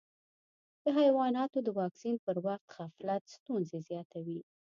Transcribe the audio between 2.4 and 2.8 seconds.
وخت